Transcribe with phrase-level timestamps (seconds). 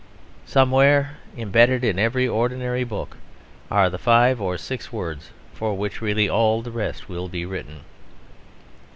[0.47, 3.17] Somewhere embedded in every ordinary book
[3.69, 7.81] are the five or six words for which really all the rest will be written.